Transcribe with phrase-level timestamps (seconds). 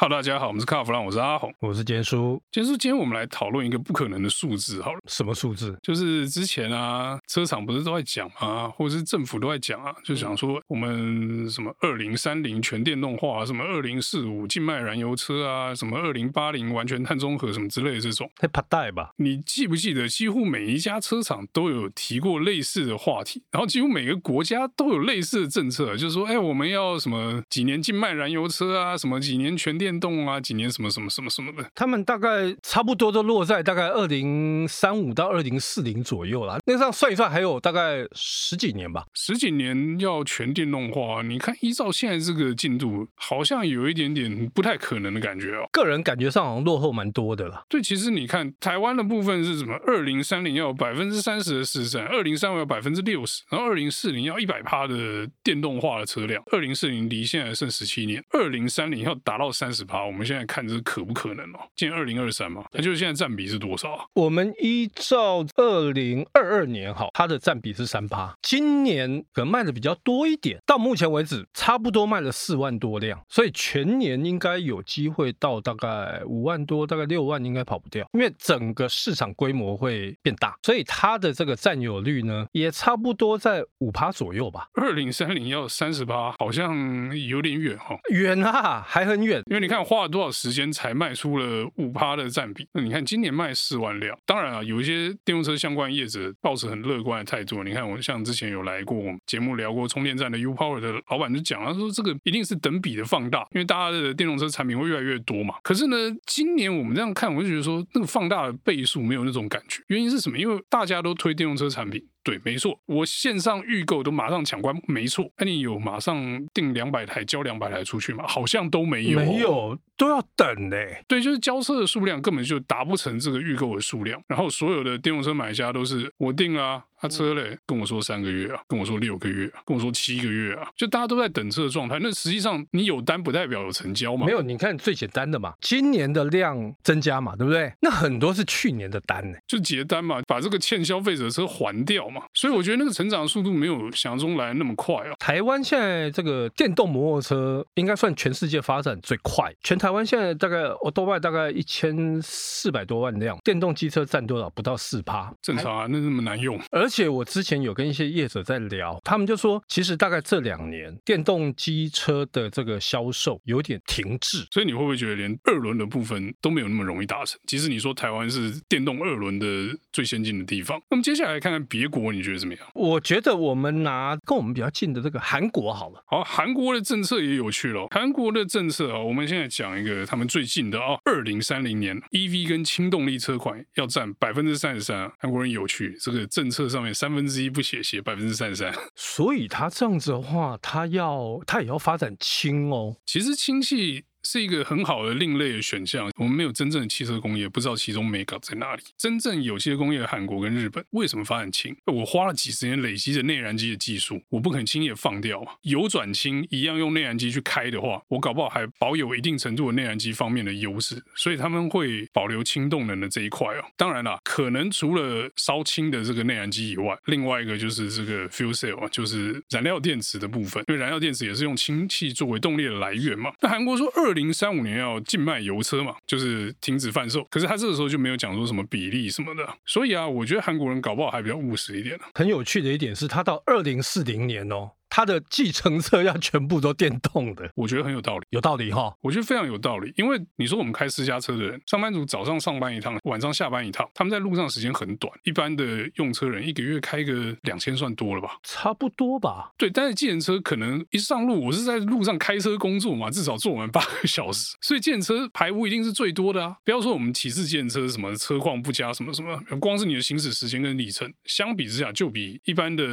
[0.00, 2.40] 哈喽，大家好，我们是卡弗朗，我是阿红，我是坚叔。
[2.50, 5.76] 坚叔，今天我们来讨论一个不可能的数字，好了，什么数字？
[5.82, 19.10] 就是之前啊，车厂不是都在讲啊，或者是政府都在讲啊，就想说我们什么二零三零全电动化，什么二零四五禁卖燃油车啊，什么二零八零完全碳中和什么之类的这种，太怕带吧？
[19.18, 29.89] 你记不记得，几乎每一家车厂都有提过类似的话题，然后几乎每个国家都有类似的政策，就是说，哎，我们要什么几年禁卖燃油车啊，什么几年全电。
[29.90, 36.58] 电动啊，几年什么什么什么什么的，他们大概差不多都落在大概二零三五到二零四零左右啦。
[36.64, 39.04] 那这样算一算，还有大概十几年吧。
[39.14, 45.68] 十几年要全电动化，你看依照现在这个进度，好像有一点点不太可能的感觉哦。
[45.72, 47.64] 个人感觉上好像落后蛮多的啦。
[47.68, 49.74] 对，其实你看台湾的部分是什么？
[49.84, 56.40] 二零三零要有百分之三十的市占，二零三五要百分之六十，然后二零四零要一百趴的电动化的车辆。
[56.52, 59.79] 二零四零离现在剩十七年，二零三零要达到三十。
[60.06, 61.58] 我们现在看这是可不可能哦？
[61.74, 64.04] 今年二零二三嘛，那就是现在占比是多少啊？
[64.14, 68.32] 我们依照二零二二年哈，它的占比是三趴。
[68.42, 84.66] 今年可能卖的比较多一点，到目前为止差不多卖了四万多辆，所以全年应该有机会到大概五万多，大概六万应该跑不掉，因为整个市场规模会变大，所以它的这个占有率呢，也差不多在五趴左右吧。
[84.74, 89.69] 二零三零要三十趴，好像有点远哈、哦，远啊，还很远，因为你。
[89.70, 92.66] 看花了多少时间才卖出了五趴的占比？
[92.72, 97.62] 那你看今年卖四万辆，当然啊，有一些电动车相关业者抱持很乐观的态度。
[97.62, 105.54] 你看我像之前有来过我们节目聊过充电站的 U Power 的老板就讲，他说这个一定是等比的放大，因为大家的电动车产品会越来越多嘛。
[105.62, 105.96] 可是呢，
[106.26, 109.80] 今年我们这样看，我就觉得说那个放大的倍数没有那种感觉。
[109.86, 110.36] 原因是什么？
[110.36, 112.04] 因为大家都推电动车产品。
[112.30, 115.28] 对，没错，我线上预购都马上抢关，没错。
[115.38, 118.24] 那你有马上订两百台交两百台出去吗？
[118.28, 121.04] 好像都没有，没有，都要等嘞。
[121.08, 126.84] 对，就是交车的数量根本就达不成这个预购的数量，然后所有的电动车买家都是我订了啊。
[127.00, 131.98] 他车嘞，跟我说三个月啊，跟我说六个月啊，跟我说七个月啊，就大家都在等车的状态。
[132.02, 134.26] 那实际上你有单不代表有成交嘛？
[134.26, 137.72] 没有，你看最简单的嘛，今年的量增加嘛，对不对？
[137.80, 142.22] 那很多是去年的单呢，就结单嘛，把这个欠消费者的车还掉嘛。
[142.34, 145.14] 所以我觉得那个成长速度没有想象中来那么快啊。
[145.18, 154.50] 台湾现在这个电动摩托车应该算全世界发展最快，全台湾现在大概我都卖大概一千四百多万辆，电动机车占多少？
[154.50, 156.89] 不到四趴，正常啊，那那么难用，而。
[156.90, 167.38] 而且我之前有跟一些业者在聊，他们就说，其实大概这两年电动机车的这个销售有点停滞，所以你会不会觉得连二轮的部分都没有那么容易达成？
[167.46, 169.46] 其实你说台湾是电动二轮的
[169.92, 172.66] 最先进的地方，那么接下来看看别国，你觉得怎么样？
[172.74, 176.02] 我觉得我们拿跟我们比较近的这个韩国好了。
[176.08, 177.86] 好，韩国的政策也有趣了。
[177.92, 185.08] 韩国的政策啊，我们现在讲一个他们最近的啊，二零三零年 EV 跟轻动力车款要占百分之三十三。
[185.20, 187.60] 韩国人有趣，这个政策上面三分之一不。
[187.60, 192.96] 写写百分之三十三，所以他这样子的话，他要他也要发展氢哦。
[193.06, 194.06] 其实氢气。
[194.32, 196.08] 是一个很好的另类的选项。
[196.14, 198.82] 我们没有真正的汽车工业，不知道其中美感在哪里。
[198.96, 201.76] 真正有些工业韩国跟日本为什么发展氢？
[201.86, 205.54] 我花了几十年累积的内燃机的技术，我不肯轻易放掉啊。
[205.62, 211.02] 油转氢一样用内燃机去开的话，我搞不好还保有一定程度的内燃机方面的优势。
[211.16, 213.64] 所以他们会保留氢动能的这一块哦。
[213.76, 220.62] 当然啦，可能除了烧氢的这个内燃机以外，另外一个就是这个 fuel cell 啊，就是燃料电池的部分。
[220.68, 223.32] 因为燃料电池也是用氢气作为动力的来源嘛。
[223.40, 224.14] 那韩国说二。
[224.19, 227.24] 零零三五年要禁卖油车嘛，就是停止贩售。
[227.30, 231.98] 可是他这个时候就没有讲说什么比例什么的，所以啊，我觉得韩国人搞不好还比较务实一点。
[232.14, 234.70] 很有趣的一点是，他到二零四零年哦。
[234.90, 239.92] 它的计程车要全部都电动的，我觉得很有道理，有道理哈，我觉得非常有道理。
[239.96, 248.38] 因为你说我们开私家车的人，上班族早上上班一趟，晚上下班一趟，他们在路上时间很短，一般的用车人一个月开个两千算多了吧？
[248.42, 249.52] 差不多吧。
[249.56, 256.56] 对，但是计程车可能一上路，我是在路上开车工作嘛，至少坐满八个小时，所以计程车排污一定是最多的啊。
[256.64, 262.84] 不要说我们骑士计程车什么车况不佳什么什么，光是你的行驶时间跟里程，相比之下就比一般的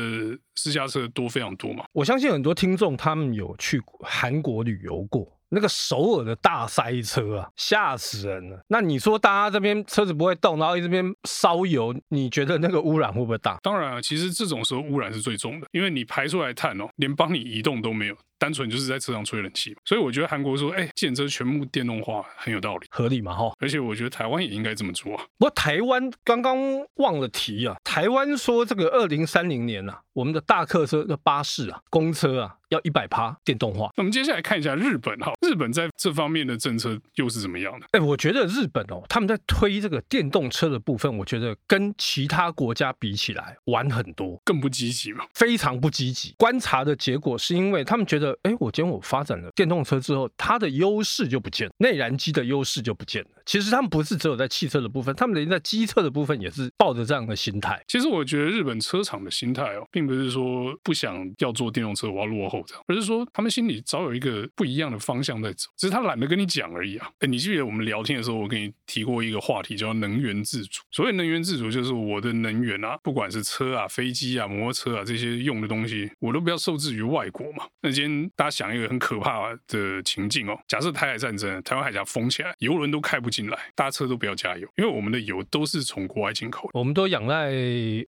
[0.56, 1.86] 私家车多非常多嘛。
[1.98, 2.78] 我相信很多听。
[2.78, 5.28] 众他们有去韩国旅游过。
[5.50, 8.60] 那个首尔的大塞车啊，吓死人了。
[8.68, 13.58] 那你说大家这边车子不会动，然后这边烧油，你觉得那个污染会不会大？
[13.64, 19.76] 当然啊，其实这种时候污染是最重的，因为你排出来碳哦，连帮你移动都没有，单纯就是在车上吹冷气。
[19.86, 23.52] 所以我觉得韩国说，哎，计程车全部电动化很有道理，合理嘛，哈。
[23.60, 25.24] 而且我觉得台湾也应该这么做啊。
[25.38, 26.58] 不过台湾刚刚
[26.96, 32.56] 忘了提啊，台湾说这个二零三零年啊，我们的大客车、的巴士啊、公车啊。
[32.70, 33.90] 要一百趴电动化。
[33.96, 37.88] 那我们接下来看一下日本哈，日本在这方面的政策又是怎么样的？
[37.92, 46.36] 哎，我觉得日本哦，他们在推这个电动车的部分，我觉得跟其他国家比起来晚很多，更不积极嘛，非常不积极。
[46.38, 53.30] 观察的结果是因为他们觉得，哎，我今天我发展了电动车之后，它的优势就不见了，内燃机的优势就不见了。
[53.46, 57.82] 其实他们不是只有在汽车的部分，他们连在机车的部分也是抱着这样的心态。
[57.88, 63.26] 其实我觉得日本车厂的心态哦，并不是说不想要做电动车，我要落后这样，而是说。
[63.34, 67.08] 他们心里早有一个不一样的方向在走，只是他懒得跟你讲而已啊！
[67.20, 70.82] 哎，你记得我们聊天的时候，我跟你提过一个话题，叫能源自主。
[70.90, 77.66] 所谓能源自主，就是我的能源啊，不管是车啊、飞机啊、摩托车啊这些用的东西，我都不要受制于外国嘛。
[77.82, 87.52] 那今天大家想一个很可怕的情境哦，假设台海战争，台湾海峡封起来，油轮都开不进来，大家车都不要加油，因为我们的油都是从国外进口的，我们都仰赖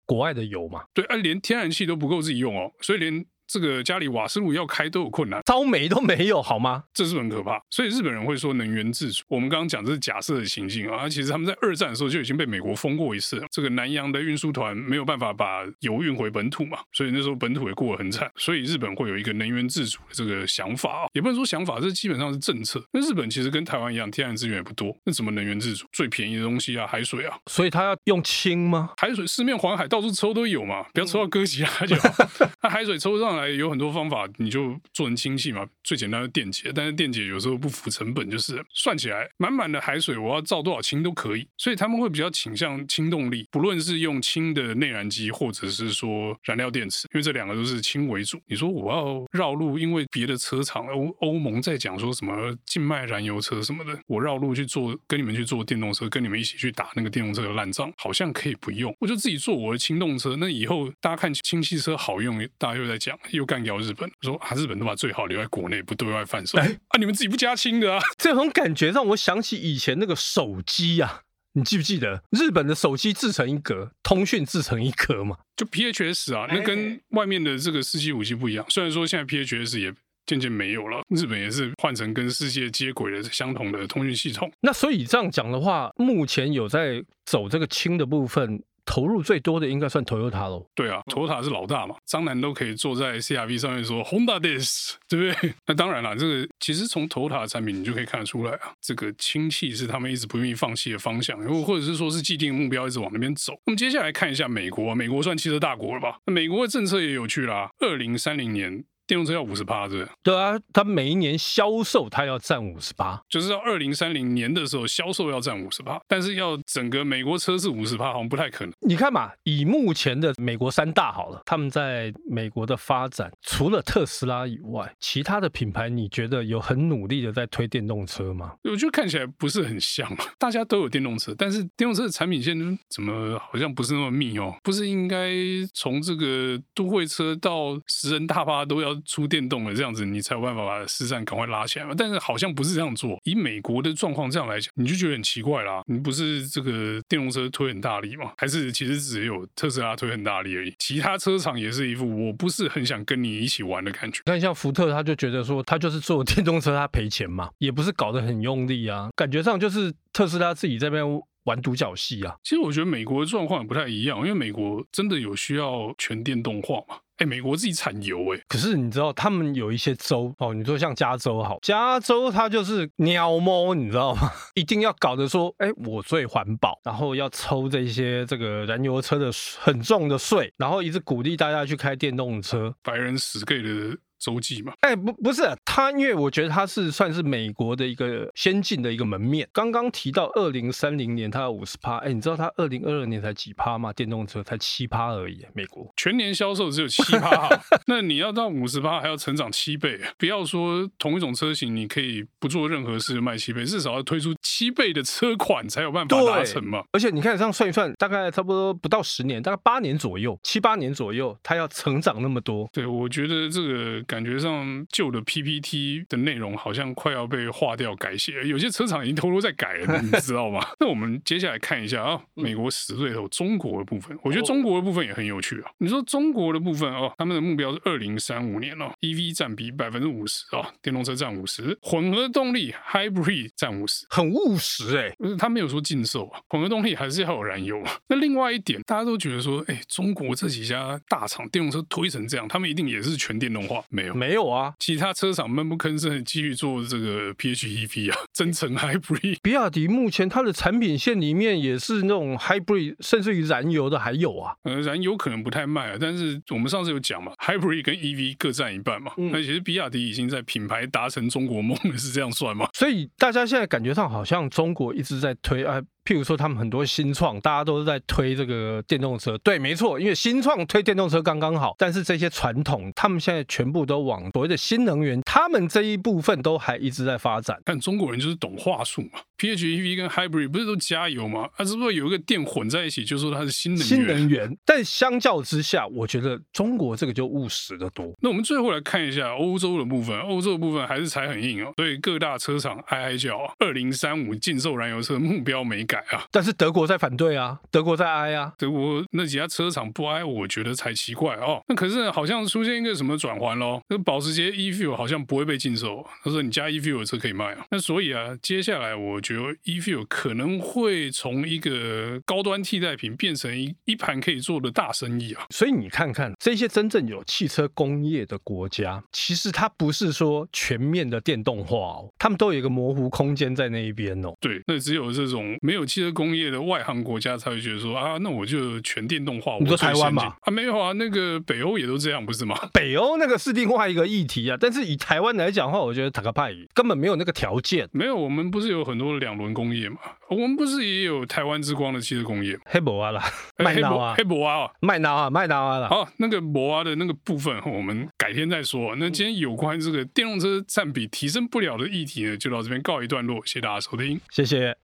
[0.06, 0.84] 国外的油嘛。
[0.94, 3.26] 对，啊，连天然气都不够自己用哦，所以连。
[3.50, 6.84] 这个家里瓦斯炉要开都有困难，烧煤都没有，好吗？
[6.94, 7.60] 这是很可怕。
[7.72, 9.24] 所以日本人会说能源自主。
[9.28, 13.44] 我们刚刚讲这是假设的情境啊，其实他们在二战的时候就已经被美国封过一次。
[13.52, 18.30] 这个南洋的运输团没有办法把油运回本土嘛，所以那时候本土也过得很惨。
[18.36, 22.80] 所以日本会有一个能源自主的这个想法啊，也不能说想法，这基本上是政策。
[22.92, 25.88] 那日本其实跟台湾一样，天然资源也不多，那怎么能源自主？
[25.92, 28.92] 最便宜的东西啊，海水啊，所以他要用氢吗？
[28.98, 32.10] 海水四面环海，到处抽都有嘛，不要抽到哥吉拉就好。
[32.62, 34.28] 那海水抽上来有很多方法。
[34.38, 48.40] 你就做成氢气嘛，最简单的电解，但是电解有时候不符成本，就是算起来满满的海水，我要造多少氢都可以，所以他们会比较倾向氢动力，不论是用氢的内燃机，或者是说燃料电池，因为这两个都是氢为主。
[48.48, 60.36] 你说我要绕路，因为别的车厂欧欧盟在讲说什么禁卖燃油车什么的，我绕路去做，跟你们去做电动车，跟你们一起去打那个电动车的烂仗，好像可以不用，我就自己做我的氢动车。
[60.40, 64.10] 那以后大家看氢气车好用，大家又在讲，又干掉日本。
[64.22, 66.58] 说啊，日本都把最好留在国内，不对外贩售。
[66.58, 68.02] 哎啊，你们自己不加氢的啊？
[68.18, 71.22] 这种感觉让我想起以前那个手机啊，
[71.54, 75.38] 你记不记得日本的手机自成一格，通讯自成一格嘛？
[75.56, 78.66] 就 PHS 啊，那跟外面的这个四 G 五 G 不一样。
[78.70, 79.94] 虽然说现在 PHS 也
[80.26, 84.52] 渐渐没有了，日本也是换成跟世界接轨的相同的通讯系统。
[84.62, 88.62] 那所以这样讲的话，目前有在走这个氢的部分。
[88.90, 90.66] 投入最多的应该算 Toyota 喽。
[90.74, 95.54] 对啊，Toyota 是老大嘛，张楠都可以坐在 CRV 上面说 Honda this，对不对？
[95.68, 103.54] 那当然了，这个其实从 Toyota 的产品你就可以看得出来啊，这个氢气是他们一直不愿意放弃的方向，或或者是说是既定目标一直往那边走。
[103.68, 106.18] 那么接下来看一下美国，美国算汽车大国了吧？
[106.26, 108.84] 那美国的政策也有趣啦，二零三零年。
[109.10, 118.74] 电动车要五十趴，对对啊，它每一年销售它要占五十趴，就是到二零三零年的时候销售要占五十趴，但是要整个美国车是五十趴，好像不太可能。
[118.82, 128.54] 你看嘛，以目前的美国三大好了，他们在美国的发展，除了特斯拉以外，其他的品牌你觉得有很努力的在推电动车吗？
[128.66, 130.08] 我觉得看起来不是很像，
[130.38, 132.56] 大家都有电动车，但是电动车的产品线
[132.88, 134.56] 怎么好像不是那么密哦？
[134.62, 135.32] 不是应该
[135.74, 138.99] 从这个都会车到十人大巴都要？
[139.06, 141.94] 出电动了，这样子你才有办法把市占赶快拉起来嘛。
[141.98, 143.20] 但是好像不是这样做。
[143.24, 145.82] 以美国的状况这样来讲，你就觉得很奇怪啦。
[145.88, 148.32] 你不是这个电动车推很大力吗？
[148.38, 150.74] 还是其实只有特斯拉推很大力而已？
[150.80, 154.22] 其他车厂也是一副我不是很想跟你一起玩的感觉。
[154.26, 161.04] 但像福特，他就觉得说他就是做电动车，他赔钱嘛，也不是搞得很用力啊，感觉上就是特斯拉自己这边
[161.44, 162.36] 玩独角戏啊。
[162.44, 166.98] 其实我觉得美国的状况也不太一样，因为美国真的有需要全电动化嘛。
[167.18, 174.32] 哎，美国自己产油哎，可是你知道他们有一些州哦，你说像加州好，加州它就是鸟猫，你知道吗？
[174.56, 179.30] 一定要搞得说，哎，我最环保，然后要抽这些这个燃油车的
[179.60, 183.98] 很重的税，然后一直鼓励大家去开电动车，白人死 gay 的。
[184.20, 189.48] 洲际嘛，哎，不不是他，因为我觉得他是算是美国的一个先进的一个门面。
[189.54, 193.94] 刚刚提到二零三零年他有五十趴，哎，你知道他二零二二年才几趴吗？
[193.94, 197.50] 电动车才七趴而已，美国全年销售只有七趴，
[197.88, 206.84] 那你要到五十趴还要成长七倍，不要说同一种车型你可以不做任何事卖七倍，至少要推出七倍的车款才有办法达成嘛。
[206.92, 212.70] 而且你看这样算一算，大概差不多不到十年，大概八年左右，七八年左右，它要成长那么多。
[212.74, 214.04] 对，我觉得这个。
[214.10, 220.66] 感觉上旧的 PPT 的内容好像快要被划掉改写，有些车厂已经偷偷在改了，你知道吗？
[220.82, 225.70] 那我们接下来看一下啊，美国死对头中国的部分，我觉得中国的部分也很有趣啊。
[225.78, 235.16] 你说中国的部分哦，他们的目标是二零三五年哦，EV 占比百分之五十哦，电动车占五十，混合动力 Hybrid 占五十，很务实哎、欸。
[235.20, 237.92] 不是他没有说禁售啊，混合动力还是要有燃油啊。
[238.08, 243.84] 那另外一点，大家都觉得说，哎，中国这几家大厂电动车推成这样，他们一定也是全电动化？
[244.00, 244.74] 没有，没有啊。
[244.80, 249.38] 其他车厂闷不吭声继续做这个 PHEV 啊， 增程 Hybrid。
[249.42, 254.54] 比亚迪目前它的产品线里面也是那种 Hybrid，甚至于燃油的还有啊。
[254.64, 259.12] 呃，燃油可能不太卖啊，但是我们上次有讲嘛，Hybrid 跟 EV 各占一半嘛。
[259.18, 262.68] 嗯，那其实比亚迪已经在品牌达成中国梦了，是这样算吗？
[262.74, 265.82] 所以大家现在感觉上好像中国一直在推啊。
[266.10, 269.38] 譬如说，他们很多新创，大家都是在推这个电动车。
[269.44, 271.76] 对，没错，因为新创推电动车刚刚好。
[271.78, 277.62] 但是这些传统，他们现在全部都往所谓的新能源，他们这一部分都还一直在发展。
[277.64, 281.48] 但中国人就是懂话术嘛，PHEV 跟 Hybrid 不是都加油吗？
[281.56, 283.88] 啊，是不是有一个电混在一起，就说它是新能源？
[283.88, 284.58] 新能源。
[284.66, 288.14] 但相较之下，我觉得中国这个就务实的多。
[288.22, 296.26] 那我们最后来看一下欧洲的部分，欧洲的部分还是踩很硬哦，所以各大车厂哀哀叫啊，二零三五禁售燃油车目标没改啊。
[296.30, 296.90] 但是德国。
[296.90, 301.62] 在反对啊，德国在哀啊，德国那几家车厂不哀，我觉得才奇怪哦。
[301.68, 303.80] 那可是好像出现一个什么转换喽？
[303.90, 307.64] 那保时捷 e-fuel 好像不会被禁售，他说你加 e-fuel 的车可以卖啊。
[307.70, 315.46] 那所以啊，接下来我觉得 e-fuel 可能会从一个高端替代品变成一一盘可以做的大生意啊。
[315.50, 324.34] 所以你看看这些真正有汽车工业的国家，其实它不是说全面的电动化哦，他们都有一个模糊空间在那一边哦。
[324.40, 326.60] 对，那只有这种没有汽车工业的。
[326.70, 329.58] 外行国家才会觉得说啊，那我就全电动化。
[329.58, 330.36] 我说台湾嘛？
[330.42, 332.56] 啊，没有啊，那个北欧也都这样，不是吗？
[332.72, 334.56] 北欧那个是另外一个议题啊。
[334.60, 337.90] 但是以台湾来讲的话，我觉得塔克派根本没有那个条件。
[337.92, 340.00] 没有，我们不是有很多两轮工业嘛？
[340.30, 342.58] 我们不是也有台湾之光的汽车工业？
[342.66, 343.24] 黑博啊啦，
[343.58, 345.88] 麦脑啊，黑博啊，麦脑啊，麦脑啊啦。
[345.88, 348.96] 好，那个博啊的那个部分，我们改天再说。
[348.98, 353.46] 那今天有关这个电动车占比提升不了的议题呢，就到这边告一段落。
[353.46, 354.89] 谢谢大家收听，谢谢。